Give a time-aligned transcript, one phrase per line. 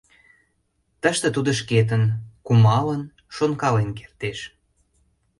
[1.01, 2.03] Тыште тудо шкетын:
[2.45, 3.01] кумалын,
[3.35, 4.39] шонкален кертеш.